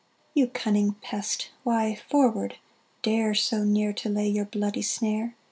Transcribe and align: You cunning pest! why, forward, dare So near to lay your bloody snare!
You 0.33 0.47
cunning 0.47 0.95
pest! 1.03 1.51
why, 1.63 1.99
forward, 2.09 2.55
dare 3.03 3.35
So 3.35 3.63
near 3.63 3.93
to 3.93 4.09
lay 4.09 4.27
your 4.27 4.45
bloody 4.45 4.81
snare! 4.81 5.35